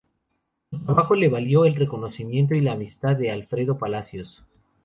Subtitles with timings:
[0.71, 4.43] Su trabajo le valió el reconocimiento y la amistad de Alfredo Palacios.